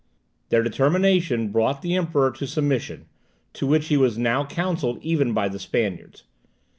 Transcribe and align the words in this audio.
Their 0.49 0.63
determination 0.63 1.49
brought 1.51 1.83
the 1.83 1.95
Emperor 1.95 2.31
to 2.31 2.47
submission, 2.47 3.05
to 3.53 3.67
which 3.67 3.89
he 3.89 3.97
was 3.97 4.17
now 4.17 4.43
counselled 4.43 4.97
even 5.03 5.31
by 5.31 5.47
the 5.47 5.59
Spaniards. 5.59 6.23